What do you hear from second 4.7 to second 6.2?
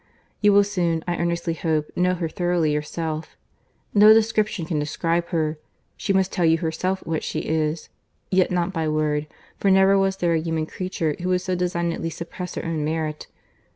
describe her. She